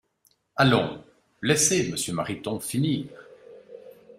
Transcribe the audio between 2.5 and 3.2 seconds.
finir